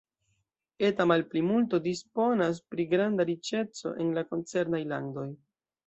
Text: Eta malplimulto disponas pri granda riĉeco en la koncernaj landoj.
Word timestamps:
Eta 0.87 1.05
malplimulto 1.11 1.81
disponas 1.89 2.63
pri 2.73 2.89
granda 2.97 3.29
riĉeco 3.33 3.97
en 4.05 4.13
la 4.21 4.29
koncernaj 4.35 4.85
landoj. 4.95 5.33